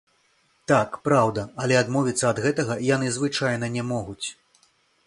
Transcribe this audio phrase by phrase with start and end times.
[0.71, 4.27] Так, праўда, але адмовіцца ад гэтага яны звычайна не могуць.